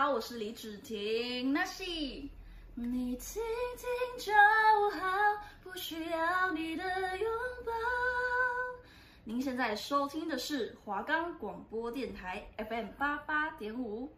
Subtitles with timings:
[0.00, 1.52] 好，我是李芷婷。
[1.52, 1.84] 那是
[2.74, 3.42] 你听
[3.76, 3.86] 听
[4.18, 4.32] 就
[4.98, 5.06] 好，
[5.62, 6.82] 不需要你的
[7.18, 7.30] 拥
[7.66, 7.72] 抱。
[9.24, 14.10] 您现在收听的是华冈广播电台 FM 八八点五。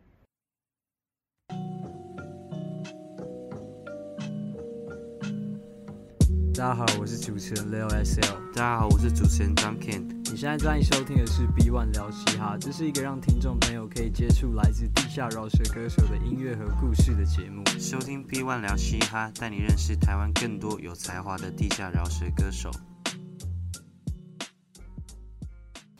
[6.54, 8.52] 大家好，我是主持人 Leo SL。
[8.52, 10.02] 大家好，我是主持人 Duncan。
[10.30, 17.64] 你现在正在收听的是 B One 聊嘻哈，这是一个让听众朋友可以接触来自地下饶舌歌手的音乐和故事的节目。
[17.80, 22.70] 收听 B One 聊嘻哈，带你认识台湾更多有才华的地下饶舌歌手。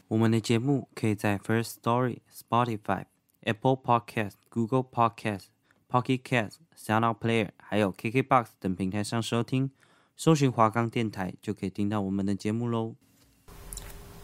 [0.08, 3.06] 我们的节目可以在 First Story、Spotify、
[3.41, 5.44] Apple Podcast、Google Podcast、
[5.88, 9.70] Pocket Cast、SoundOut Player，还有 KKBox 等平台上收听。
[10.24, 12.94] 搜寻华冈电台就可以听到我们的节目喽。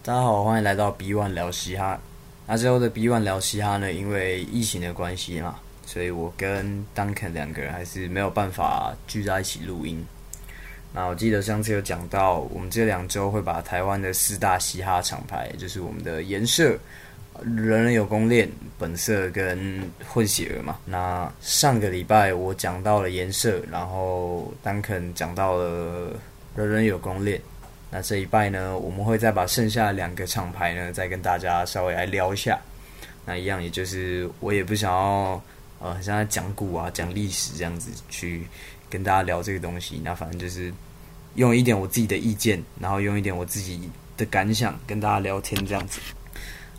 [0.04, 1.98] 大家好，欢迎来到 B One 聊嘻哈。
[2.46, 10.06] 那最后的 B One 聊嘻哈呢，因为疫情的关系嘛，所以我跟 Duncan 两个人还是没有办法聚在一起录音。
[10.92, 16.78] 那我记得上次有讲到，我们这两周会把台湾的四大嘻哈厂牌，就是我们的颜色。
[17.44, 20.78] 人人有功练，本色跟混血儿嘛。
[20.84, 26.12] 那上个礼拜我讲到了颜色，然后丹肯讲到了
[26.56, 27.40] 人人有功练。
[27.90, 32.58] 那这一拜呢，我们会再把剩下两个厂牌呢，再跟大家稍微来聊一下。
[33.24, 35.42] 那一样，也就是我也不想要
[35.80, 38.46] 呃，像在讲古啊、讲历史这样子去
[38.90, 40.00] 跟大家聊这个东西。
[40.04, 40.72] 那反正就是
[41.36, 46.00] 用一点我自己的意见，然后用一点我自己的感想跟大家聊天这样子。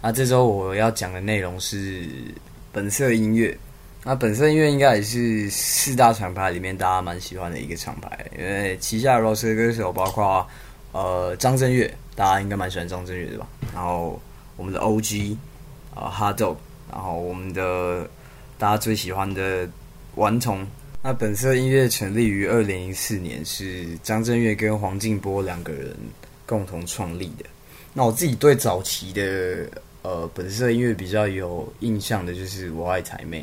[0.02, 2.08] 啊，这周我要讲的内容是
[2.72, 3.58] 本色音乐。
[4.02, 10.48] 那本色音乐应该也是四大厂牌里面大家蛮喜欢的一个厂牌，因为旗下的饶舌歌手包括
[10.94, 13.46] 呃张震岳，大家应该蛮喜欢张震岳的吧？
[13.74, 14.18] 然后
[14.56, 15.36] 我们的 OG
[15.94, 16.56] 啊、哈豆，
[16.90, 18.10] 然后我们的
[18.58, 19.68] 大家最喜欢的
[20.16, 20.66] 顽童。
[21.04, 25.94] 那本色音乐成立于二零零四年，是张震岳跟黄靖波两个人
[26.46, 27.44] 共同创立的。
[27.94, 29.70] 那我自己对早期的。
[30.02, 33.42] 呃，本色音乐比较有印象的就是《我爱台妹》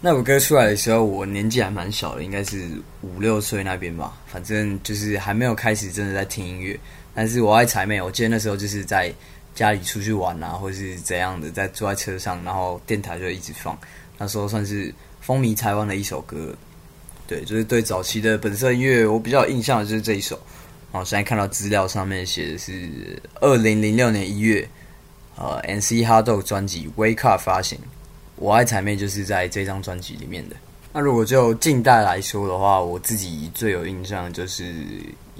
[0.00, 2.68] 那首歌出来的时候，我年纪还蛮小的，应该是
[3.00, 4.20] 五六岁那边吧。
[4.26, 6.78] 反正就是还没有开始真的在听音乐。
[7.14, 9.10] 但是我爱台妹，我记得那时候就是在
[9.54, 13.78] 家里出去玩啊，或是怎样的，在坐在车上，然后电台就一直放。
[14.18, 16.54] 那时候算是风靡台湾的一首歌。
[17.26, 20.38] 对，就是对早期的本色音乐，我比较有印象的就是这一首。
[20.92, 22.90] 然后现在看到资料上面写的是
[23.40, 24.68] 二零零六年一月。
[25.36, 26.04] 呃，N.C.
[26.04, 27.76] 哈豆专辑《Wake Up》发行，
[28.36, 30.54] 《我爱台妹》就是在这张专辑里面的。
[30.92, 34.72] 那如果就近代来说的话，我自己最有印象就是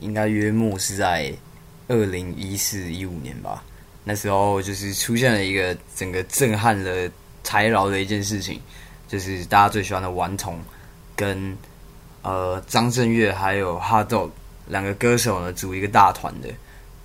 [0.00, 1.32] 应该约莫是在
[1.86, 3.62] 二零一四一五年吧。
[4.02, 7.08] 那时候就是出现了一个整个震撼了
[7.44, 8.60] 台饶的一件事情，
[9.06, 10.58] 就是大家最喜欢的顽童
[11.14, 11.56] 跟
[12.22, 14.28] 呃张震岳还有哈豆
[14.66, 16.48] 两个歌手呢组一个大团的。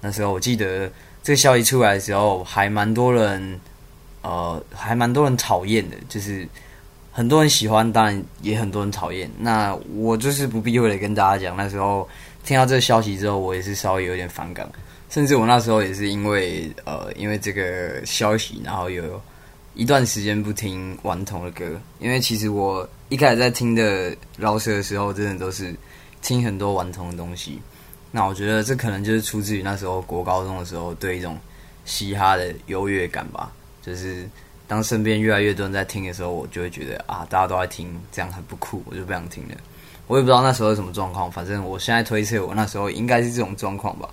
[0.02, 0.92] 那时候我记得。
[1.30, 3.62] 这个消息出来的时候，还蛮多人，
[4.24, 6.50] 呃，还蛮多人讨厌的，就是
[7.12, 9.30] 很多人喜欢，当然也很多人讨厌。
[9.38, 12.10] 那我就是不避讳的跟大家讲，那时候
[12.44, 14.68] 听到这个消息之后，我也是稍微有点反感，
[15.12, 19.22] 甚至我那时候也是因为呃，因为这个消息，然后有
[19.76, 25.76] 一段时间不听顽童的歌，因为其实我一开始在听的饶舌的时候，真的都是
[26.24, 27.62] 听很多顽童的东西。
[28.12, 31.38] 那我觉得这可能就是出自于那时候国高中的时候对一种
[31.86, 33.52] 嘻哈的优越感吧。
[33.82, 34.28] 就是
[34.68, 39.56] 当身边越来越多人在听的时候，我就会觉得啊，大家都在听，这样很不酷，我就不想听了。
[40.08, 44.10] 我也不知道那时候是什么状况，反正我现在推测，我那时候应该是这种状况吧。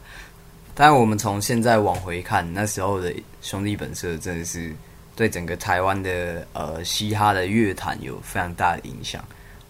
[0.74, 4.70] 但，我们从现在往回看，那时候的兄弟本色真的是
[5.14, 9.24] 对整个台湾的呃嘻哈的乐坛有非常大的影响，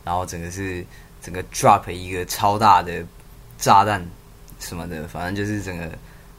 [0.04, 0.84] 然后整个是
[1.22, 3.04] 整个 drop 一个超大的
[3.58, 4.04] 炸弹。
[4.58, 5.86] 什么的，反正就是整个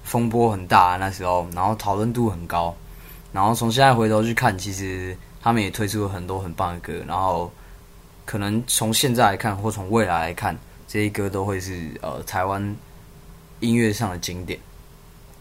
[0.03, 2.75] 风波很大，那时候，然后讨论度很高，
[3.31, 7.51] 然后从现在回头去看，其实他们也推出了很多很棒的歌，然后
[8.25, 10.57] 可能从现在来看，或从未来来看，
[10.87, 12.75] 这些歌都会是呃台湾
[13.59, 14.59] 音乐上的经典。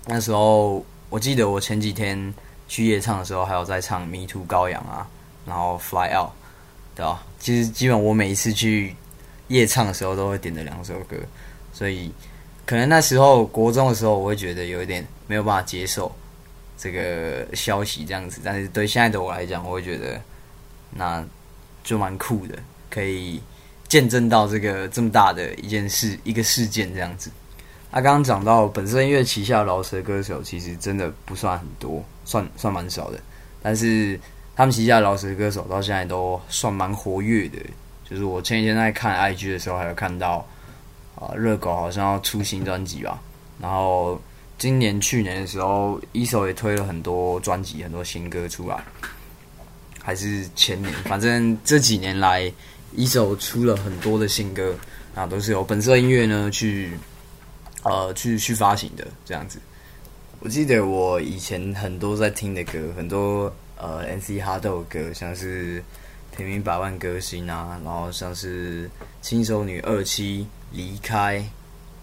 [0.05, 2.35] 那时候我记得我前几天
[2.69, 5.09] 去夜唱的时候，还有在唱《迷途羔羊》啊，
[5.47, 6.29] 然后《Fly Out》，
[6.95, 7.25] 对吧？
[7.41, 8.95] 其实基本我每一次去
[9.49, 11.17] 夜唱的时候，都会点的两首歌，
[11.77, 12.11] 所以。
[12.69, 16.11] 可能那时候国中的时候，我会觉得有一点没有办法接受
[16.77, 20.21] 这个消息这样子，但是对现在的我来讲，我会觉得
[20.91, 21.25] 那
[21.85, 22.59] 就蛮酷的，
[22.91, 23.41] 可以
[23.87, 27.31] 见证到这个这么大的一件事，一个事件这样子。
[27.93, 33.21] 他刚刚讲到本身音乐旗下饶舌歌手，其实真的不算很多，算算蛮少的。
[33.63, 34.19] 但是
[34.57, 37.59] 他们旗下饶舌歌手到现在都算蛮活跃的。
[38.11, 40.45] 就是我前几天在看 IG 的时候，还有看到
[41.17, 43.21] 啊，热狗好像要出新专辑吧。
[43.59, 44.21] 然后
[44.59, 48.85] 今年、去年的时候一手也推了很多专辑、很多新歌出来。
[50.03, 52.53] 还是前年，反正这几年来
[52.93, 54.75] 一手出了很多的新歌，
[55.15, 56.93] 啊，都是由本色音乐呢去
[57.83, 59.59] 呃去去发行的这样子。
[60.41, 65.83] 我记得我以前很多在听的歌，很多呃，N C 哈豆歌，像是。
[66.37, 68.91] 平民百万歌星啊，然后像是
[69.23, 71.45] 轻熟女二期离开，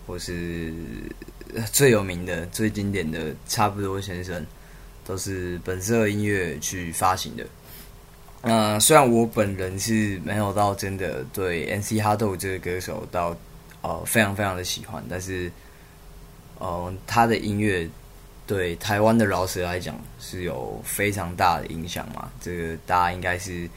[0.06, 0.74] 或是
[1.71, 4.45] 最有名的、最经典的差不多先生，
[5.06, 7.45] 都是本色音乐去发行的。
[8.42, 11.98] 那虽然我本人是没有到真的对 N.C.
[11.98, 13.36] HotDog 这个歌手到
[13.81, 15.51] 呃非常非常的喜欢，但是
[16.60, 17.89] 呃他的音乐
[18.45, 23.69] 对台湾的饶舌来讲是有非常大的影响嘛，这个大家应该是。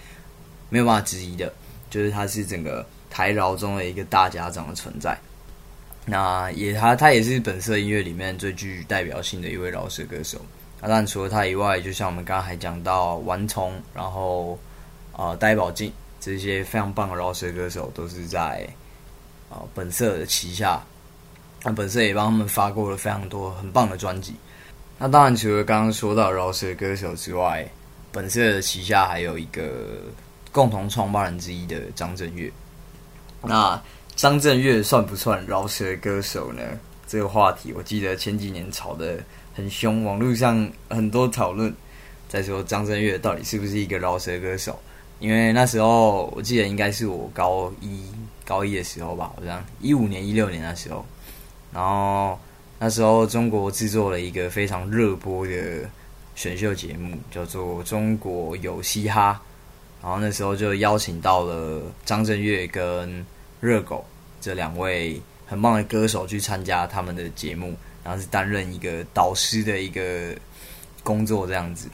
[0.69, 1.55] 没有办法质疑的，
[1.89, 2.85] 就是他是整个
[3.17, 5.19] 台饶中的一个大家长的存在。
[6.05, 10.39] 那也他他也是本色音乐里面最具代表性的一位饶舌歌手。
[10.83, 14.59] 那当然除了他以外，就像我们刚刚还讲到顽童，然后
[15.13, 15.91] 呃呆宝静
[16.21, 18.69] 这些非常棒的饶舌歌手，都是在
[19.49, 20.85] 呃本色的旗下。
[21.65, 24.35] 那本色也帮他们发过了非常多很棒的专辑。
[24.99, 27.67] 那当然除了刚刚说到饶舌歌手之外，
[28.13, 30.03] 本色的旗下还有一个。
[30.53, 32.51] 共同创办人之一的张震岳，
[33.43, 33.81] 那
[34.15, 36.63] 张震岳算不算饶舌歌手呢？
[37.07, 39.19] 这个话题我记得前几年吵得
[39.55, 41.73] 很凶，网络上很多讨论，
[42.29, 44.79] 在说张震岳到底是不是一个饶舌歌手？
[45.21, 48.03] 因为那时候我记得应该是我高一
[48.45, 51.05] 高一的时候吧，好像一五年一六年的时候，
[51.73, 52.39] 然后
[52.79, 55.89] 那时候中国制作了一个非常热播的
[56.35, 59.41] 选秀节目，叫做《中国有嘻哈》。
[60.07, 63.27] 然后那时候就邀请到了张震岳跟
[63.59, 64.07] 热狗
[64.41, 67.75] 这两位很棒的歌手去参加他们的节目，
[68.05, 70.33] 然后是担任一个导师的一个
[71.03, 71.89] 工作这样子。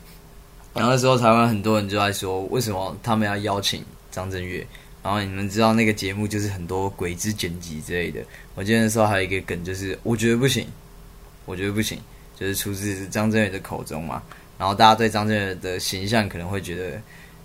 [0.75, 4.59] 然后那时候台湾很多人就在说，为什么他们要邀请张震岳？
[5.03, 8.21] 然后你们知道那个节目就是很多鬼之剪辑之类的。
[8.55, 10.67] 我记得那时候还有一个梗，就是我觉得不行，
[11.47, 11.99] 我觉得不行，
[12.39, 14.23] 就是出自张震岳的口中嘛。
[14.59, 17.01] 然后大家对张震岳的形象可能会觉得。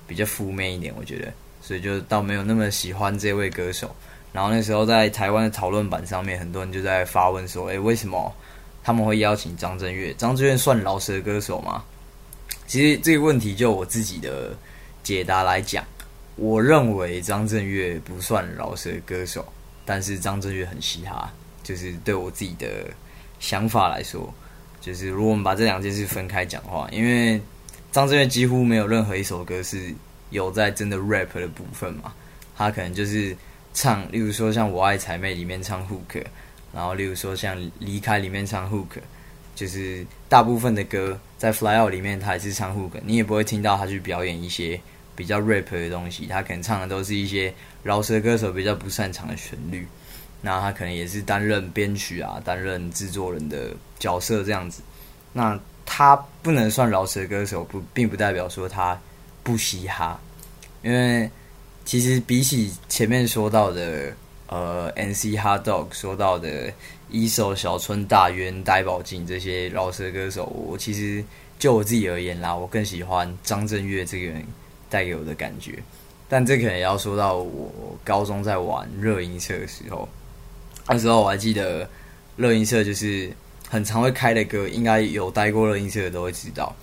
[0.08, 3.94] 比较负面一点，我觉得，所以就倒没有那么喜欢这位歌手。
[4.34, 8.32] 然后那时候在台湾的讨论版上面，很多人就在发问说：“诶，为什么
[8.84, 10.14] 他们会邀请张震岳？
[10.14, 11.84] 张震岳算饶舌歌手吗？”
[12.68, 14.56] 其实这个问题就我自己的
[15.02, 15.84] 解答来讲，
[16.36, 19.44] 我认为张震岳不算饶舌歌手，
[19.86, 21.34] 但是张震岳很嘻哈。
[21.64, 22.86] 就是对我自己的
[23.40, 24.32] 想法来说，
[24.80, 27.42] 就是如果我们把这两件事分开讲的话，因为。
[27.92, 29.94] 张震岳几乎没有任何一首歌是
[30.30, 32.14] 有在真的 rap 的部分嘛，
[32.56, 33.36] 他可能就是
[33.74, 36.24] 唱，例如说像我爱彩妹里面唱 hook，
[36.74, 39.00] 然后例如说像离开里面唱 hook，
[39.56, 44.80] 就是大部分的歌在 fly out 里面他还是唱 hook，你也不会听到他去表演一些
[45.16, 47.52] 比较 rap 的东西，他可能唱的都是一些
[47.82, 49.88] 饶舌歌手比较不擅长的旋律，
[50.42, 54.84] 那他可能也是担任编曲啊，担任制作人的角色这样子，
[55.34, 55.60] 那。
[55.90, 59.00] 他不能算饶舌歌手，不，并不代表说他
[59.42, 60.20] 不嘻哈，
[60.84, 61.28] 因为
[61.86, 64.14] 其实比起前面说到的，
[64.48, 66.72] 呃，NC Hard Dog 说到的
[67.10, 71.24] 一手小春大渊呆宝静这些饶舌歌手，我其实
[71.58, 74.46] 就我自己而言啦，我更喜欢张震岳这个人
[74.90, 75.82] 带给我的感觉。
[76.28, 80.08] 但这可能也要说到我高中在玩热音社的时候，
[80.86, 81.90] 那时候我还记得
[82.36, 83.32] 热音社就是。
[83.70, 86.74] 很常会开的歌，应该有待过热音社的都会知道。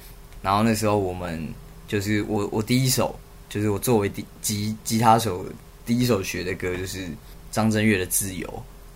[0.42, 1.42] 然后那时候我们
[1.88, 5.46] 就是我我第一首就是我作为吉吉吉他手
[5.86, 7.08] 第一首学的歌就是
[7.50, 8.46] 张震岳的《自由》。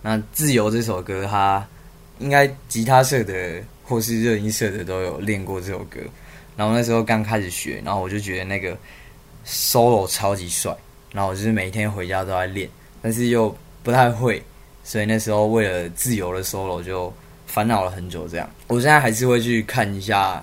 [0.03, 1.67] 那《自由》这首歌，他
[2.19, 5.99] 应该吉他社的或是热音社的都有练过这首歌。
[6.55, 8.77] 然后那时候刚开始学，然后我就觉得那个
[9.47, 10.75] solo 超级帅，
[11.11, 12.69] 然后我就是每天回家都在练，
[13.01, 14.43] 但是又不太会，
[14.83, 17.11] 所以那时候为了《自由》的 solo 就。
[17.59, 20.41] 烦恼了很久，这样，我现在还是会去看一下，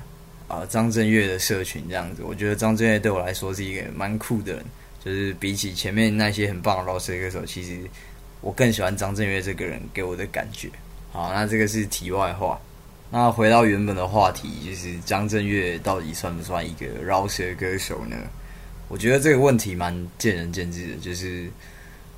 [0.49, 2.23] 啊、张震岳的社群这样子。
[2.23, 4.62] 我觉得张震岳对我来说是一个蛮酷的人，
[5.02, 7.80] 就是比起前面那些很棒的饶舌歌手，其实
[8.42, 10.68] 我更喜欢张震岳这个人给我的感觉。
[11.11, 12.61] 好，那这个是题外话。
[13.11, 18.16] 那回到原本的话题，就是张震岳到底算不算一个饶舌歌手呢？
[18.88, 21.49] 我觉得这个问题蛮见仁见智的，就是。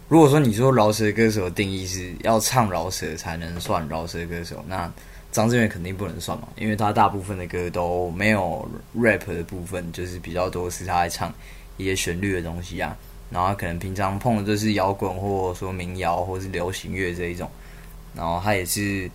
[0.09, 4.91] 如果说你说饶舌歌手的定义是要唱饶舌才能算饶舌歌手，那
[5.31, 11.33] 张震岳肯定不能算嘛，因为他大部分的歌都没有 rap 的部分，就是比较多是他在唱
[11.77, 12.97] 一些旋律的东西啊。
[13.31, 17.47] 然后他可能平常碰的就是摇滚，或说民谣，或是流行乐这一种。
[18.15, 19.11] 然后他也是，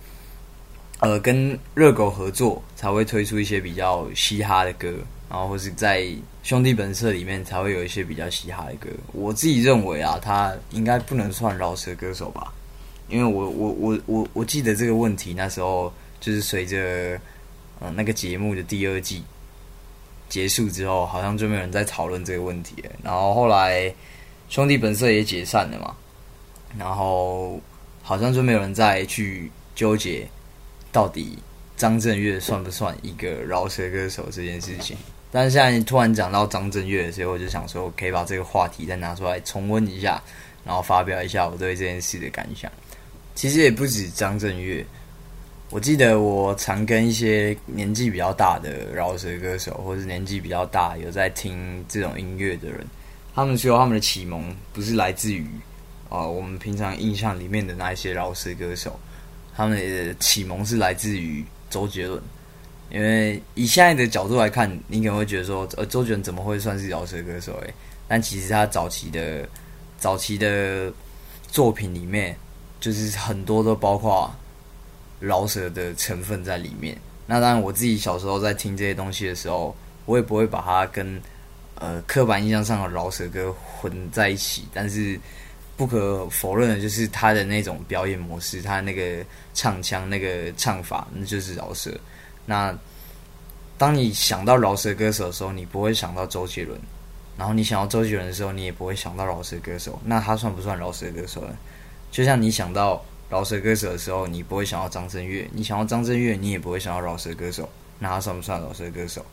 [1.00, 4.94] 呃，跟热狗合作才会推出一些比较嘻哈的歌，
[5.28, 6.06] 然后或是在
[6.44, 8.88] 兄弟本色里面才会有一些比较嘻哈的歌。
[9.12, 12.52] 我自己认为啊，他应该不能算饶舌歌手吧，
[13.08, 17.18] 因为我我我我我记得这个问题那时候就是随着
[17.80, 19.24] 呃那个节目的第二季
[20.28, 22.90] 结束之后，好像就没有人在讨论这个问题了。
[23.02, 23.92] 然后后来
[24.48, 25.96] 兄弟本色也解散了嘛，
[26.78, 27.60] 然后。
[28.06, 30.28] 好像就没有人再去纠结
[30.92, 31.38] 到底
[31.74, 34.94] 张震岳算不算一个饶舌歌手这件事情。
[35.34, 40.22] 但是现在突然讲到张震岳的时候，我就想说，可以把这个话题再拿出来重温一下，
[40.64, 42.70] 然后发表一下我对这件事的感想。
[43.34, 44.86] 其实也不止张震岳，
[45.70, 52.86] 我记得我常跟一些年纪比较大的饶舌歌手，或是年纪比较大有在听这种音乐的人，
[53.34, 55.44] 他们说他们的启蒙不是来自于。
[56.10, 58.96] 啊、我们平常印象里面的那一些饶舌歌手，
[59.56, 62.22] 他们的启蒙是来自于周杰伦。
[62.94, 67.52] 因为以现在的角度来看，你可能会觉得说，呃，周杰伦怎么会算是饶舌歌手？
[67.64, 67.74] 诶，
[68.06, 69.48] 但其实他早期的
[69.98, 70.92] 早期的
[71.48, 72.36] 作品里面，
[72.78, 74.32] 就是很多都包括
[75.18, 76.96] 饶舌的成分在里面。
[77.26, 79.74] 那当然，我自己小时候在听这些东西的时候，
[80.06, 81.20] 我也不会把它跟
[81.74, 85.18] 呃刻板印象上的饶舌歌混在一起，但是。
[85.76, 91.90] 不可否认的就是他的那种表演模式，他那个唱腔、那个唱法，那就是饶舌。
[92.46, 92.76] 那
[93.76, 96.78] 当你想到饶舌歌手的时候，你不会想到周杰伦；
[97.36, 99.98] 然后你想到周杰伦的时候，你也不会想到饶舌歌手。
[100.04, 101.56] 那他算不算饶舌歌手呢？
[102.10, 107.68] 就像你想到饶舌歌手的时候，你不会想到张震岳；你想到张震岳，你也不会想到饶舌歌手。
[107.98, 109.24] 那他算不算饶舌歌手？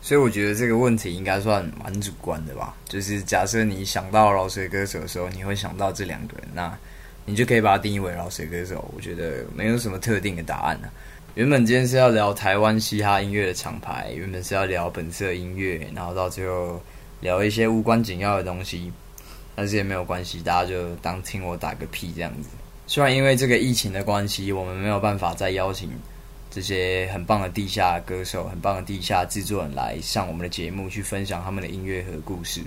[0.00, 2.74] 所以我觉得这个问题应该算蛮主观的吧。
[2.88, 6.76] 就是假设你想到饶舌歌手的时候，你会想到这两个人，那
[7.24, 8.90] 你就可以把它定义为饶舌歌手。
[8.94, 10.88] 我觉得没有什么特定的答案呢。
[11.34, 16.80] 原本今天是要聊台湾嘻哈音乐的厂牌，原本是要聊本色音乐，然后到最后
[17.18, 18.92] 聊一些无关紧要的东西，
[19.56, 22.50] 但是也没有关系，大家就当听我打个屁这样子。
[22.86, 25.90] 虽然因为这个疫情的关系，我们没有办法再邀请。
[26.52, 32.60] 这些很棒的地下歌手、很棒的地下制作人来上我们的节目，去分享他们的音乐和故事。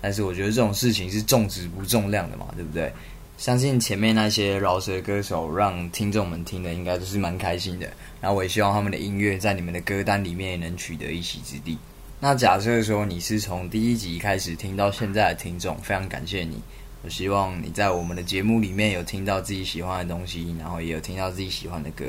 [0.00, 2.90] 但是我觉得这种事情是重质不重量的嘛，对不对？
[3.36, 7.86] 相信前面那些饶舌歌手让听众们听的应该都是蛮开心的。
[8.20, 11.76] 然后我也希望他们的音乐在你们的歌单里面也能取得一席之地。
[12.20, 16.62] 那假设说你是从第一集开始听到现在的听众，非常感谢你。
[17.02, 22.06] 我希望你在我们的节目里面有听到自己喜欢的东西，然后也有听到自己喜欢的歌。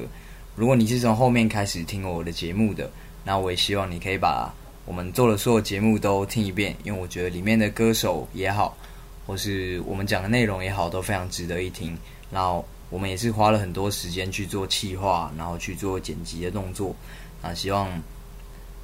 [0.55, 2.89] 如果你是从后面开始听我的节目的，
[3.25, 4.53] 那我也希望你可以把
[4.86, 8.77] 我们做的所有节目都听一遍，因为我觉得里面的歌手也好，
[9.25, 11.98] 或是我们讲的内容也好，都非常值得一听。
[12.32, 16.96] 然后我们也是花了很多时间去做企划，然后去做剪辑的动作。
[17.41, 17.89] 那希望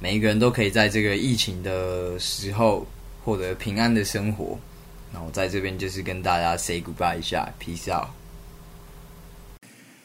[0.00, 2.86] 每一个人都可以在这个疫情的时候
[3.24, 4.58] 获得平安的生活。
[5.12, 8.08] 那我在这边就是跟大家 say goodbye 一下，peace out。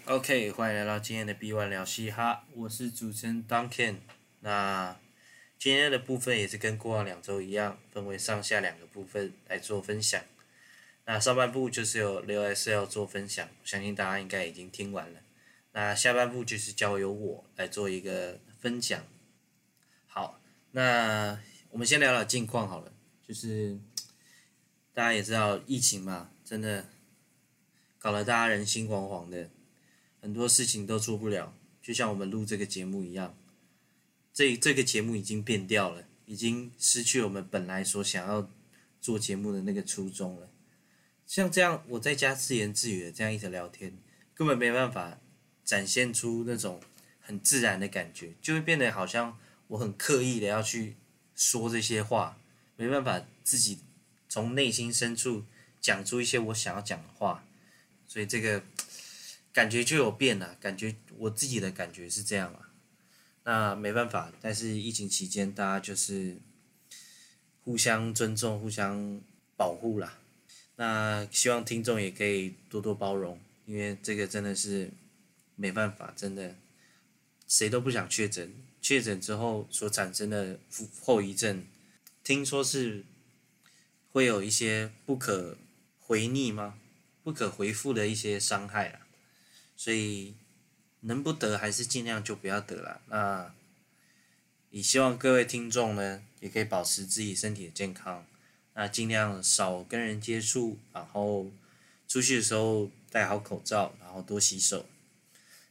[0.05, 3.95] OK，欢迎来到今天的 B One 聊嘻哈，我是主持人 Duncan。
[4.41, 4.95] 那
[5.59, 10.23] 今天的部分也是跟过往两周一样，分为上下两个部分来做分享。
[11.05, 15.21] 那上半部就是由六 S L 做分享，相信大家应该已经听完了。
[15.71, 19.03] 那下半部就是交由我来做一个分享。
[20.05, 20.39] 好，
[20.71, 22.91] 那我们先聊聊近况好了，
[23.27, 23.77] 就是
[24.93, 26.85] 大家也知道疫情嘛，真的
[27.97, 29.49] 搞得大家人心惶惶的。
[30.21, 33.37] 很多事情都做不了，就像我们录这个节目一样，
[34.37, 38.47] 这这个节目已经变掉了，已经失去我们本来所想要
[39.01, 40.47] 做节目的那个初衷了。
[41.25, 43.97] 像这样，我在家自言自语的这样一直聊天，
[44.35, 45.17] 根本没办法
[45.65, 46.79] 展现出那种
[47.19, 49.39] 很自然的感觉，就会变得好像
[49.69, 50.95] 我很刻意的要去
[51.33, 52.39] 说这些话，
[52.75, 53.79] 没办法自己
[54.29, 55.45] 从内心深处
[55.81, 57.43] 讲出一些我想要讲的话，
[58.07, 58.63] 所以这个。
[59.51, 62.66] 感觉就有变了，感觉我自己的感觉是这样啊，
[63.47, 66.37] 那没办法，但是疫情期间大家就是
[67.63, 69.21] 互相尊重、互相
[69.55, 70.19] 保护啦。
[70.75, 74.91] 那希望听众也可以多多包容，因为这个真的是
[75.55, 76.57] 没办法，真的
[77.47, 80.59] 谁都不想确诊，确诊之后所产生的
[81.01, 81.65] 后遗症，
[82.25, 83.05] 听说是
[84.11, 85.57] 会有一些不可
[86.01, 86.77] 回逆吗？
[87.23, 89.07] 不可回复的一些伤害啊。
[89.77, 90.35] 所以，
[91.01, 93.01] 能不得还是尽量就不要得了。
[93.07, 93.53] 那
[94.69, 98.25] 也希望各位听众呢，也可以保持自己身体的健康，
[98.73, 101.51] 那尽量少跟人接触，然后
[102.07, 104.85] 出去的时候戴好口罩，然后多洗手。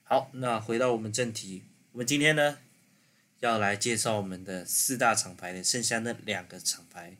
[0.04, 2.58] 好，那回到我们正题，我们今天呢
[3.40, 7.16] 要来介绍我们的四大厂牌的剩下那两个厂牌。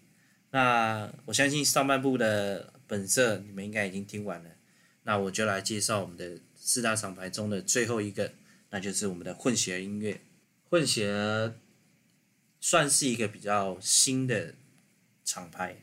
[0.52, 4.50] 那我相信上半部的本色你们应该已经听完了，
[5.02, 8.32] 那我就来介绍我们的四大厂牌中的最后一个，
[8.70, 10.20] 那就是我们的混血音乐。
[10.68, 11.54] 混血
[12.61, 14.56] 算是一个比较新的
[15.25, 15.76] 厂牌，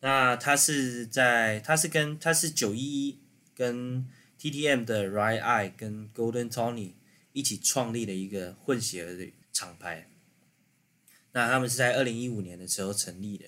[0.00, 3.18] 那它是在它是跟它是九一一
[3.54, 4.06] 跟
[4.38, 6.92] TTM 的 Right Eye 跟 Golden Tony
[7.32, 10.10] 一起创立的一个混血的厂牌。
[11.32, 13.46] 那他们是在二零一五年的时候成立的。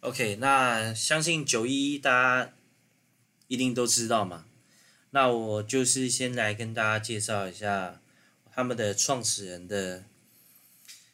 [0.00, 2.52] OK，那相信九一一大家
[3.46, 4.46] 一定都知道嘛。
[5.14, 8.00] 那我就是先来跟大家介绍一下
[8.50, 10.04] 他们的创始人的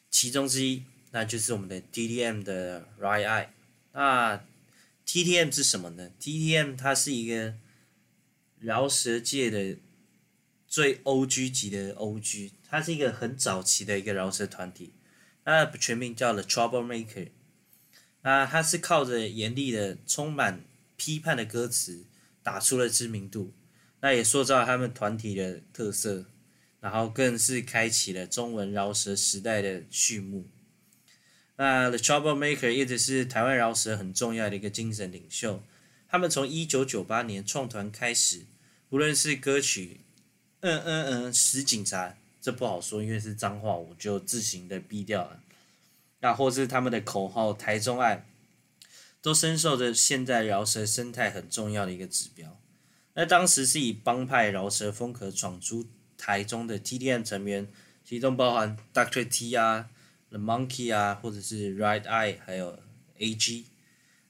[0.09, 3.49] 其中之一，那就是我们的 TDM 的 Right Eye。
[3.91, 4.43] 那
[5.05, 7.55] TTM 是什么呢？TDM 它是一个
[8.59, 9.77] 饶舌界的
[10.67, 14.93] 最 OG 级的 OG，它是一个很早期的一个饶舌团体。
[15.43, 17.29] 它的全名叫了 Troublemaker，
[18.21, 20.63] 那它是靠着严厉的、充满
[20.95, 22.05] 批判的歌词
[22.41, 23.51] 打出了知名度，
[24.01, 26.25] 那也塑造他们团体的特色，
[26.79, 30.47] 然后更是开启了中文饶舌时代的序幕。
[31.57, 35.61] 那 The Troublemaker 一直是台湾饶舌很重要的一个精神领袖，
[36.07, 38.45] 他们从一九九八年创团开始，
[38.89, 39.99] 无论是歌曲，
[40.61, 42.15] 嗯嗯嗯，死警察。
[42.41, 45.41] 这不好说，因为是脏话，我就自行的毙掉了。
[46.21, 48.25] 那或是他们的口号“台中爱”，
[49.21, 52.58] 都深受着现在饶舌生态很重要的一个指标。
[53.19, 55.85] 那当时是以帮派饶舌风格闯出
[56.17, 57.67] 台中的 TDM 成员，
[58.05, 59.27] 其中包含 Dr.
[59.27, 59.89] T 啊、
[60.29, 62.79] The Monkey 啊，或者是 Right Eye，还有
[63.17, 63.65] AG。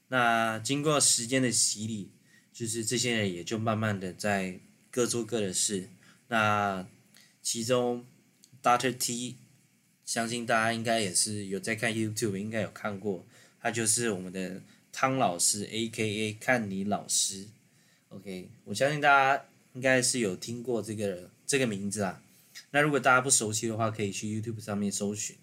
[0.07, 2.09] 那经过时间的洗礼，
[2.51, 5.89] 就是这些人也就慢慢的在各做各的事。
[6.29, 6.87] 那
[7.43, 8.03] 其中
[8.63, 9.37] Doctor T，
[10.03, 13.23] 相信大家应该也是有在看 YouTube，应该有看过，
[13.61, 16.33] 他就是我们的汤老师，A.K.A.
[16.33, 17.49] 看你老师。
[18.09, 22.21] OK，我相信大家应该是有听过这个这个名字啊。
[22.71, 25.35] 那如果大家不熟悉的话，可以去 YouTube 上面搜寻，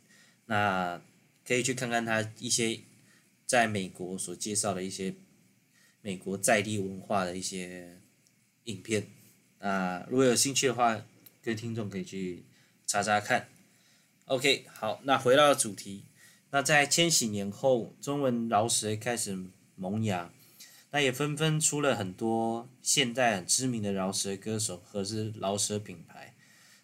[0.46, 1.00] 那
[1.46, 2.80] 可以去看看他一些
[3.46, 5.14] 在美国所介绍的一些
[6.02, 7.98] 美国在地文化的一些
[8.64, 9.06] 影片。
[9.58, 11.04] 啊，如果有兴趣的话。
[11.42, 12.42] 各位听众可以去
[12.88, 13.46] 查查看。
[14.24, 16.02] OK，好，那回到主题。
[16.50, 19.38] 那在千禧年后，中文饶舌开始
[19.76, 20.28] 萌芽，
[20.96, 26.34] 那也纷纷出了很多现代很知名的饶舌歌手和是饶舌品牌。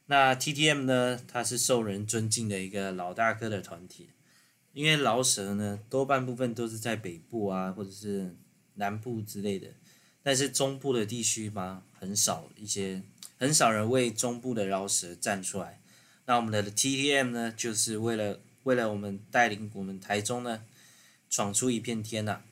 [0.05, 4.11] 那 TTM 呢，它是受人尊敬的一个老大哥的团体，
[4.75, 8.37] 因为饶舌呢多半部分都是在北部啊，或者是
[8.75, 9.69] 南部之类的，
[10.23, 13.01] 但是中部的地区嘛，很少一些。
[13.39, 15.81] 很少人为中部的饶舌站出来，
[16.27, 20.63] 那我们的 TTM 呢，就是为了为了我们带领我们台中呢，
[21.31, 22.43] 闯出一片天呐、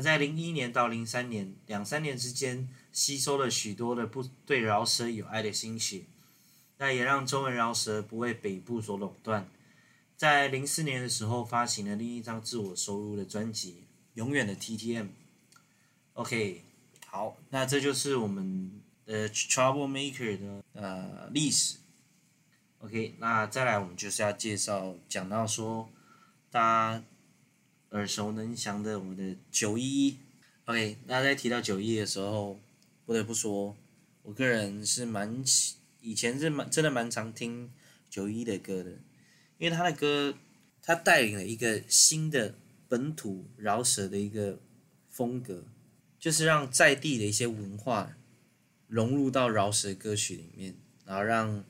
[0.00, 6.02] 在零一年到零三年两三年之间，吸收了许多的不对饶舌有爱的心血，
[6.78, 9.48] 那也让中文饶舌不为北部所垄断。
[10.16, 13.72] 在零四年的时候，发行了另一张自我收录的专辑
[14.14, 15.04] 《永远的 TTM》。
[16.14, 16.64] OK，
[17.06, 18.80] 好，那这就是我们。
[19.08, 21.78] 的，Trouble Maker 的呃历史
[22.80, 25.88] ，OK，那再来我们就是要介绍讲到说，
[26.50, 27.02] 大家
[27.90, 30.16] 耳熟能详的我们的九一
[30.64, 32.58] ，OK，那在提到九一的时候，
[33.04, 33.76] 不得不说，
[34.22, 35.42] 我个人是蛮
[36.00, 37.70] 以前是蛮真的蛮常听
[38.08, 38.90] 九一的歌的，
[39.58, 40.34] 因为他的歌，
[40.82, 42.54] 他带领了一个新的
[42.88, 44.58] 本土饶舌的一个
[45.08, 45.64] 风格，
[46.18, 48.14] 就是让在地的一些文化。
[48.86, 50.74] 融入到饶舌歌曲里面，
[51.04, 51.62] 然后让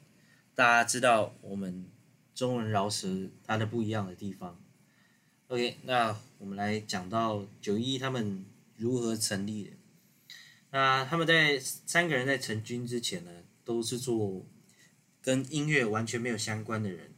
[0.55, 1.85] 大家知道我们
[2.33, 3.09] 中文饶舌
[3.45, 4.57] 它的不一样的地方。
[5.49, 8.45] OK，那我们来讲到九一他们
[8.77, 9.71] 如何成立的。
[10.71, 13.31] 那他们在三个人在成军之前呢，
[13.65, 14.45] 都是做
[15.23, 17.15] 跟音乐完全没有相关的人。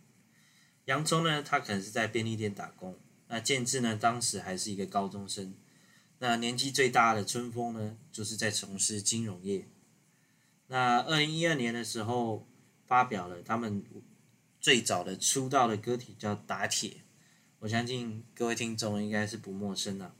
[0.84, 2.96] 洋葱呢，他可能是在便利店打工。
[3.26, 5.52] 那建志呢，当时还是一个高中生。
[6.20, 9.66] 那年纪最大的春风呢，就是在从事金融业。
[10.68, 12.46] 那二零一二年的时候，
[12.86, 13.82] 发表了他们
[14.60, 16.90] 最早的出道的歌曲叫《打铁》，
[17.60, 20.12] 我相信各位听众应该是不陌生的。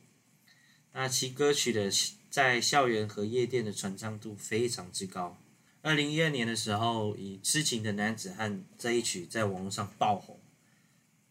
[0.93, 1.91] 那其歌曲的
[2.29, 5.39] 在校园和夜店的传唱度非常之高，
[5.83, 10.39] 二零一二年的时候，以《痴情的男子汉》这一曲在网络上爆红。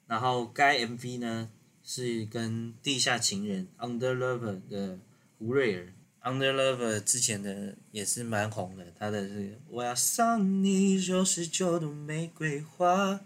[0.08, 1.52] 然后该 MV 呢
[1.84, 4.98] 是跟地下情人 Under Lover 的
[5.38, 5.94] 胡瑞尔
[6.24, 13.22] ，Under Lover 之前的也是蛮红的，他的是我要送你九十九朵玫瑰花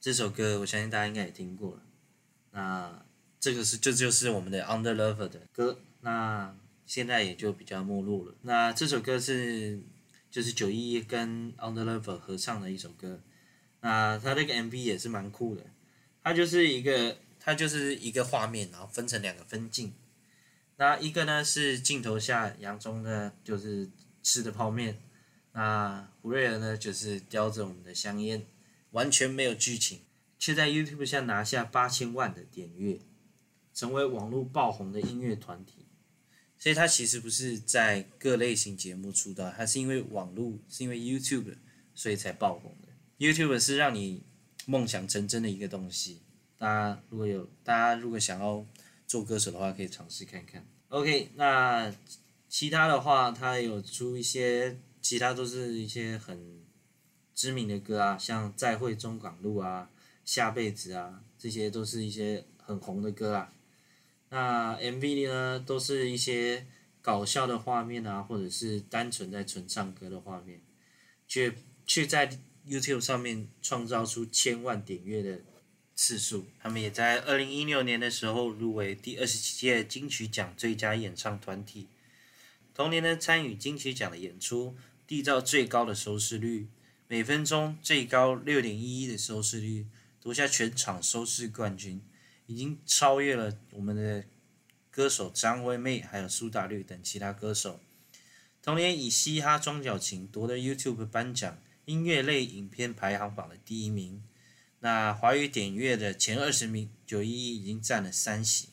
[0.00, 1.82] 这首歌，我相信大家应该也听过了。
[2.52, 3.04] 那
[3.38, 6.54] 这个是这就，是我们的 Under Lover 的歌，那
[6.86, 8.34] 现在也就比较没落了。
[8.42, 9.80] 那这首歌是
[10.30, 13.20] 就是九一一跟 Under Lover 合唱的一首歌，
[13.80, 15.64] 那他这个 MV 也是蛮酷的。
[16.22, 19.94] 它就是一个，它就是一个画面，然后分成两个分镜。
[20.76, 23.88] 那一个呢是镜头下杨宗呢就是
[24.22, 24.98] 吃的泡面，
[25.52, 28.44] 那胡瑞儿呢就是叼着我们的香烟，
[28.90, 30.00] 完全没有剧情，
[30.40, 32.98] 却在 YouTube 上拿下八千万的点阅，
[33.72, 35.86] 成为网络爆红的音乐团体。
[36.58, 41.54] 所以它其实不是在各类型节目出道，它是因为网络，是因为 YouTube，
[41.94, 42.88] 所以才爆红的。
[43.18, 44.24] YouTube 是让你。
[44.66, 46.20] 梦想成真的一个东西，
[46.58, 48.64] 大家如果有，大家如果想要
[49.06, 50.64] 做歌手的话，可以尝试看看。
[50.90, 51.92] OK，那
[52.46, 56.62] 其他的话，他有出一些，其他都是一些很
[57.34, 59.90] 知名的歌啊，像《再会中港路》啊，
[60.30, 63.52] 《下辈子》啊，这些都是一些很红的歌啊。
[64.28, 66.66] 那 MV 呢，都是一些
[67.02, 70.60] 搞笑的画面啊，或者是单纯在纯唱歌的画面，
[71.26, 71.54] 却
[71.86, 72.38] 却在。
[72.68, 75.40] YouTube 上面创造出千万点阅的
[75.96, 81.88] 次数，他们也在二零一六年的时候入围第二十七届金曲奖最佳演唱团体。
[82.74, 84.76] 同年呢，参与金曲奖的演出，
[85.08, 86.68] 缔造最高的收视率，
[87.08, 89.86] 每分钟最高六点一一的收视率，
[90.20, 92.00] 夺下全场收视冠军，
[92.46, 94.24] 已经超越了我们的
[94.90, 97.80] 歌手张惠妹还有苏打绿等其他歌手。
[98.62, 101.58] 同年以嘻哈装脚情夺得 YouTube 颁奖。
[101.86, 104.22] 音乐类影片排行榜的第一名，
[104.78, 108.68] 那华语点阅的前二十名，九一一已经占了三席，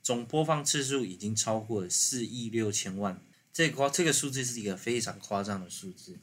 [0.00, 3.20] 总播放次数已经超过了四亿六千万，
[3.52, 6.20] 这个这个数字是一个非常夸张的数字，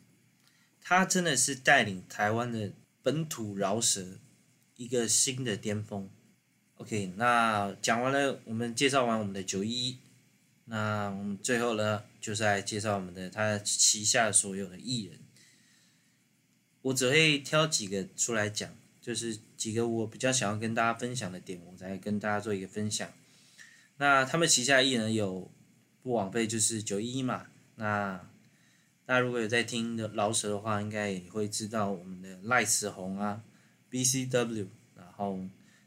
[0.80, 4.20] 他真的是带领台湾的本土饶舌
[4.84, 6.10] 一个新的巅峰。
[6.76, 9.98] OK，那讲完了，我们介绍完我们的九一一，
[10.66, 15.20] 那我们最后呢，就是来介绍我们的他旗下所有的艺人。
[16.82, 18.70] 我只会挑几个出来讲，
[19.00, 23.10] 就是几个我比较想要跟大家分享的点，我再跟大家做一个分享。
[23.98, 25.50] 那他们旗下艺人有
[26.02, 27.46] 不枉费，就是九一一嘛。
[27.76, 28.28] 那
[29.06, 33.44] 大家如果有在听的饶舌的话，应该也会知道我们的赖慈红啊
[33.94, 34.66] ，BCW，
[34.98, 35.40] 然后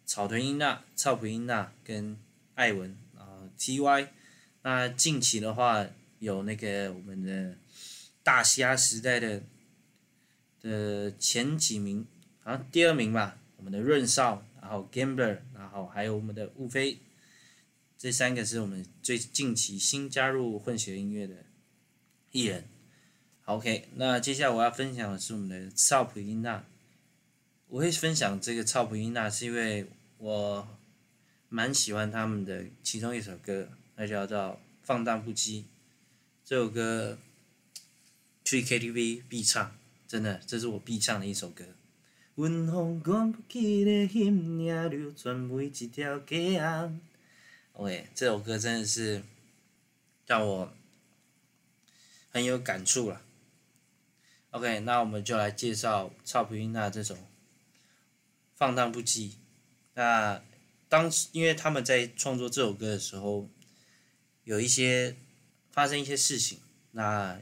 [0.04, 2.16] 草屯英娜、草埔英娜跟
[2.54, 4.08] 艾文，然后 TY。
[4.62, 5.84] 那近期的话
[6.20, 7.58] 有那个我们的
[8.22, 9.42] 大虾时代的。
[10.62, 12.04] 的，前几名，
[12.42, 16.98] 好像第二名吧，我们的润少，然后 Gambler，然后还有我们的雾飞，
[17.96, 21.36] 这三个是我们最近期新加入混血音乐的
[22.32, 22.64] 艺人。
[23.44, 26.64] ，OK，那接下来我要分享的是我们的草埔音娜。
[27.68, 29.86] 我会分享这个草埔音娜，是因为
[30.18, 30.68] 我
[31.48, 34.38] 蛮喜欢他们的其中一首歌，那叫做
[34.82, 35.62] 《放荡不羁》。
[36.44, 37.18] 这首歌
[38.44, 39.76] 去 KTV 必唱。
[40.06, 41.64] 真的，这是我必唱的一首歌。
[47.72, 49.24] OK，这首歌真的是
[50.24, 50.72] 让我
[52.30, 53.20] 很有感触了。
[54.52, 57.14] OK，那我们就来介绍草埔音娜这首
[58.56, 59.30] 《放荡不羁》。
[59.94, 60.42] 那
[60.88, 63.48] 当时因为他们在创作这首歌的时候，
[64.42, 65.14] 有一些
[65.70, 66.58] 发生一些事情，
[66.90, 67.38] 那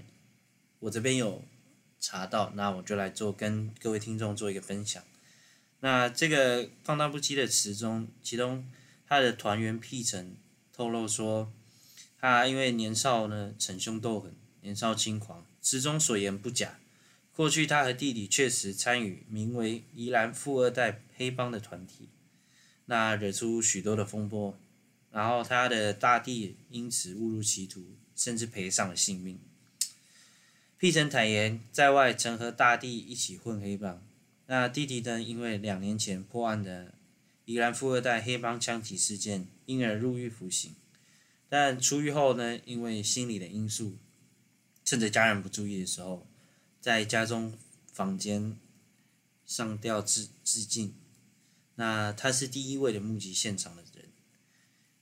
[0.81, 1.43] 我这边有。
[2.07, 5.03] 查到，那我就来做跟各位听众做一个分享。
[5.81, 8.71] 那这个放荡不羁的词中，其中
[9.09, 10.37] 他的团员 P 成
[10.71, 11.51] 透露说，
[12.19, 16.79] 他因为年少呢，逞凶斗狠，年少轻狂，词中所言不假。
[17.35, 22.09] 过去他和弟弟确实参与名为宜兰富二代黑帮的团体，
[22.87, 24.57] 那惹出许多的风波，
[25.11, 29.41] 然后他的大弟因此误入歧途，甚至赔上了性命。
[30.79, 34.07] 辟成坦言，在外曾和大弟一起混黑帮。
[34.47, 35.21] 那弟弟呢？
[35.21, 36.95] 因为两年前破案的
[37.47, 40.75] 宜兰富二代黑帮枪击事件，因而入狱服刑。
[41.49, 43.97] 但出狱后呢，因为心理的因素，
[44.85, 46.27] 趁着家人不注意的时候，
[46.85, 47.57] 在家中
[47.91, 48.59] 房间
[49.47, 50.95] 上吊自自尽。
[51.77, 54.05] 那他是第一位的目击现场的人。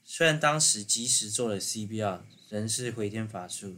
[0.01, 3.75] 虽然当时及时做了 CPR，仍是回天乏术。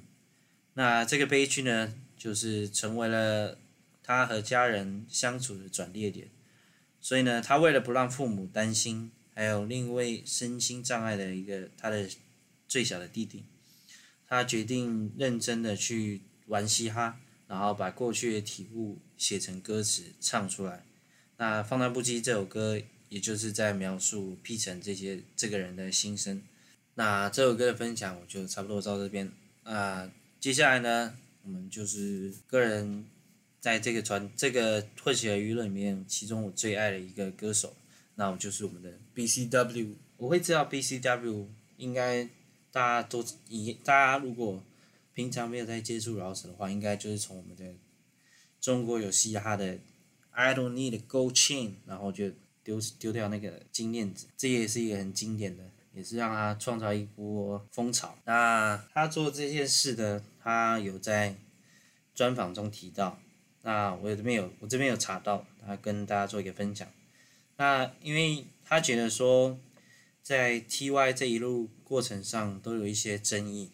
[0.76, 3.58] 那这个悲剧呢，就是成为了
[4.04, 6.30] 他和家人相处的转捩点。
[7.02, 12.08] 所以呢，他为了不让父母担心，还有另一位身心障碍的一个他的
[12.68, 13.46] 最小的弟弟，
[14.28, 20.84] 他决定认真的去玩嘻哈，然后把过去的体悟写成歌词唱出来。
[21.38, 22.80] 那放荡不羁这首歌，
[23.10, 26.42] 也就是在描述 P 城这些这个人的心声。
[26.96, 29.32] 那这首歌的分享我就差不多到这边。
[29.64, 33.06] 啊，接下来呢，我们就是个人
[33.60, 37.76] 在这个传这个混血儿娱乐里面，其中我最爱的一个歌手，
[38.16, 39.96] 那我就是我们的 BCW。
[40.18, 42.24] 我会知道 BCW，应该
[42.72, 44.64] 大家都以大家如果
[45.15, 47.73] 平常没有在接触饶舌的话，应该就是从我们的
[48.62, 49.80] 中国有嘻哈的
[50.30, 52.30] I Don't Need a Gold Chain，然后就
[52.63, 55.63] 丢丢掉那个金链子，这也是一个很经典的。
[55.95, 58.17] 也是让他创造一波风潮。
[58.25, 61.34] 那他做这件事的，他有在
[62.13, 63.17] 专访中提到。
[63.62, 66.86] 那我这边有，我这边有查到，他跟大家做一个分享。
[67.56, 69.58] 那因为他觉得说，
[70.21, 73.71] 在 TY 这一路过程上都有一些争议，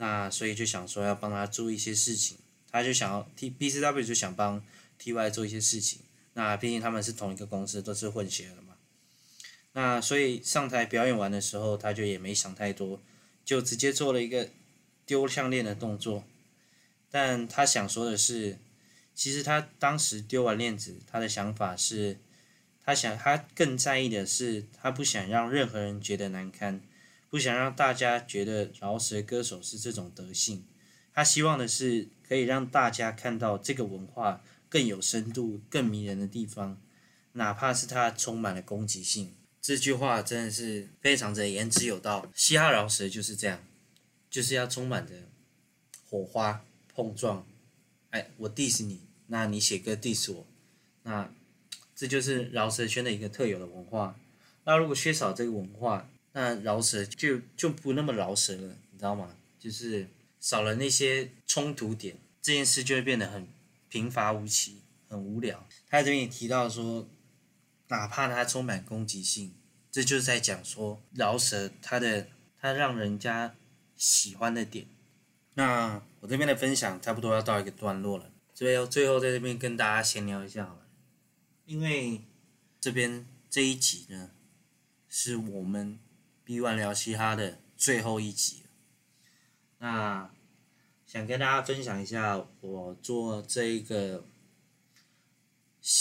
[0.00, 2.38] 那所以就想说要帮他做一些事情。
[2.72, 4.64] 他就想要 T BCW 就想帮
[4.98, 6.00] TY 做一些事情。
[6.32, 8.76] 那毕竟他们是同一个公司，都是混血的嘛。
[9.72, 13.02] 那所以上台表演完的时候，他就也没想太多，
[13.44, 14.48] 就直接做了一个
[15.04, 16.24] 丢项链的动作。
[17.10, 18.56] 但他想说的是，
[19.14, 22.18] 其实他当时丢完链子，他的想法是，
[22.84, 26.80] 他想他更在意的是，他不想让任何人觉得难堪，
[27.30, 30.66] 不想让大家觉得饶舌歌手是这种德性。
[31.14, 36.80] 他希望的是可以让大家看到这个文化更有深度、更迷人的地方，
[37.32, 39.34] 哪怕是他充满了攻击性。
[39.60, 42.26] 这句话真的是非常的言之有道。
[42.34, 43.62] 嘻哈饶舌就是这样，
[44.28, 45.14] 就是要充满着
[46.08, 46.64] 火花
[46.94, 47.46] 碰撞。
[48.10, 50.46] 哎，我 diss 你，那你写歌 diss 我，
[51.02, 51.32] 那
[51.94, 54.18] 这就是饶舌圈的一个特有的文化。
[54.64, 59.34] 那如果缺少这个文化，那饶舌就就不那么饶舌了，你知道吗？
[59.58, 60.08] 就是
[60.40, 63.46] 少了那些冲突点，这件事就会变得很
[63.88, 65.66] 平乏无奇，很无聊。
[65.88, 67.08] 他这边也提到说。
[67.92, 69.52] 哪怕他充满攻击性，
[69.90, 73.56] 这就是在讲说饶舌他的他让人家
[73.96, 74.86] 喜欢的点。
[75.54, 80.86] 那我这边的分享差不多要到一个段落了，最后最后在这边跟大家闲聊一下好了，
[81.66, 82.20] 因为
[82.80, 84.30] 这边这一集呢，
[85.08, 85.98] 是我们
[86.54, 88.62] 亿万聊嘻哈的最后一集。
[89.78, 90.30] 那
[91.06, 94.26] 想跟大家分享一下我做这一个。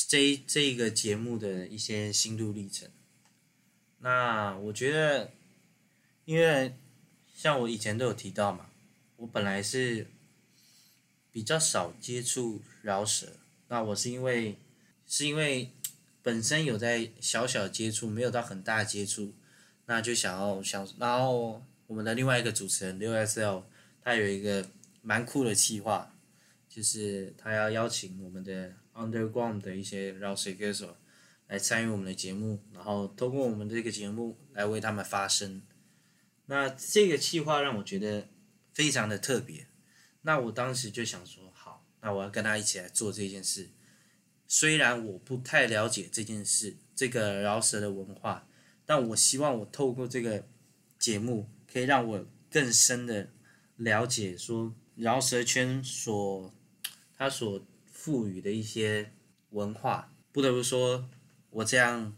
[0.10, 2.90] 这这一个节目的一些心路历程，
[4.00, 5.32] 那我觉得，
[6.26, 6.76] 因为
[7.34, 8.70] 像我以前都有提到嘛，
[9.16, 10.08] 我本来是
[11.32, 13.38] 比较少接触饶舌，
[13.70, 14.58] 那我是因为
[15.08, 15.72] 是因为
[16.22, 19.34] 本身有在小小接触，没有到很大接触，
[19.90, 23.64] 那就想要想，然后我们的另外一个主持人六 SL，
[24.04, 24.70] 他有一个
[25.02, 26.16] 蛮酷的计划，
[26.70, 28.76] 就是他要邀请我们的。
[29.00, 30.98] Underground 的一些饶舌歌手
[31.48, 35.62] 来参与我们的节目，然后通过我们这个节目来为他们发声。
[36.48, 38.28] 那这个计划让我觉得
[38.74, 39.68] 非常的特别。
[40.24, 43.70] 那我当时就想说，好，那我要跟他一起来做这件事。
[44.50, 48.49] 虽然我不太了解这件事，这个饶舌的文化，
[48.90, 50.48] 但我希望我透过这个
[50.98, 53.30] 节目，可以让我更深的
[53.76, 56.52] 了解说饶舌圈所
[57.16, 57.64] 他所。
[58.02, 59.12] 赋予的一些
[59.50, 61.10] 文化，不得不说，
[61.50, 62.16] 我这样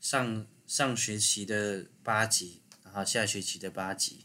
[0.00, 4.24] 上上学期的八级，然后下学期的八级，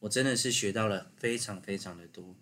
[0.00, 2.34] 我真的是学到了非常非常的多。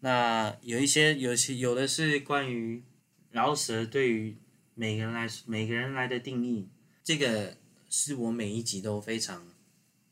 [0.00, 2.82] 那有一些，有些有的是关于
[3.30, 4.38] 饶舌对于
[4.74, 6.70] 每个人来每个人来的定义，
[7.04, 7.58] 这个
[7.92, 9.52] 是我每一集都非常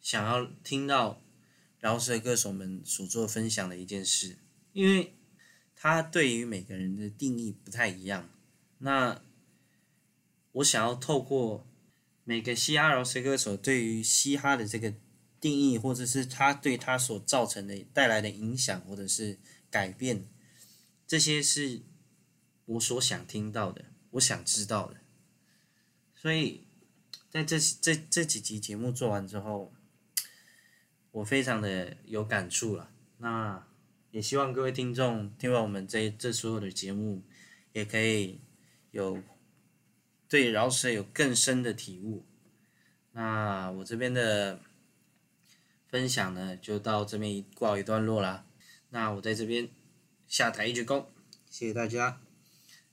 [0.02, 1.22] 想要听到
[1.78, 4.36] 饶舌歌手们所做分享的一件事，
[4.74, 5.14] 因为。
[5.82, 8.28] 他对于每个人的定义不太一样，
[8.80, 9.22] 那
[10.52, 11.66] 我想要透过
[12.22, 14.92] 每个嘻哈饶舌歌手对于嘻哈的这个
[15.40, 19.38] 定义，或者是他对他所造成的带来的影响，或者是
[19.70, 20.28] 改变，
[21.06, 21.80] 这些是
[22.66, 25.00] 我所想听到的，我想知道的。
[26.14, 26.66] 所以
[27.30, 29.72] 在这这这几集节目做完之后，
[31.12, 32.90] 我非常的有感触了。
[33.18, 33.64] 那。
[34.12, 37.22] 也希望各位听众听完我们这这所有的节目，
[37.72, 38.40] 也可以
[38.90, 39.22] 有
[40.28, 42.26] 对饶舌有更深的体悟。
[43.12, 44.58] 那我这边的
[45.86, 48.44] 分享呢，就到这边一告一段落啦。
[48.88, 49.68] 那我在这边
[50.26, 51.06] 下台鞠躬，
[51.48, 52.20] 谢谢大家，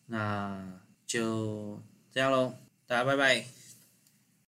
[0.06, 2.54] 那就这样喽，
[2.86, 3.57] 大家拜拜。